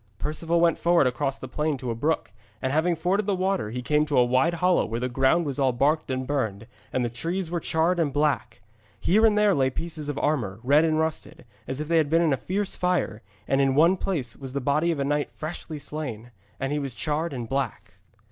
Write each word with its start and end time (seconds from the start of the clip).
Perceval 0.17 0.59
went 0.59 0.79
forward 0.79 1.05
across 1.05 1.37
the 1.37 1.47
plain 1.47 1.77
to 1.77 1.91
a 1.91 1.93
brook, 1.93 2.31
and 2.59 2.73
having 2.73 2.95
forded 2.95 3.27
the 3.27 3.35
water 3.35 3.69
he 3.69 3.83
came 3.83 4.03
to 4.07 4.17
a 4.17 4.25
wide 4.25 4.55
hollow 4.55 4.83
where 4.83 4.99
the 4.99 5.07
ground 5.07 5.45
was 5.45 5.59
all 5.59 5.71
baked 5.73 6.09
and 6.09 6.25
burned, 6.25 6.65
and 6.91 7.05
the 7.05 7.07
trees 7.09 7.51
were 7.51 7.59
charred 7.59 7.99
and 7.99 8.11
black. 8.11 8.61
Here 8.99 9.27
and 9.27 9.37
there 9.37 9.53
lay 9.53 9.69
pieces 9.69 10.09
of 10.09 10.17
armour, 10.17 10.59
red 10.63 10.83
and 10.85 10.97
rusted, 10.97 11.45
as 11.67 11.79
if 11.79 11.87
they 11.87 11.97
had 11.97 12.09
been 12.09 12.23
in 12.23 12.33
a 12.33 12.37
fierce 12.37 12.75
fire; 12.75 13.21
and 13.47 13.61
in 13.61 13.75
one 13.75 13.95
place 13.95 14.35
was 14.35 14.53
the 14.53 14.59
body 14.59 14.89
of 14.89 14.97
a 14.97 15.05
knight 15.05 15.29
freshly 15.33 15.77
slain, 15.77 16.31
and 16.59 16.71
he 16.71 16.79
was 16.79 16.95
charred 16.95 17.31
and 17.31 17.47
black. 17.47 17.99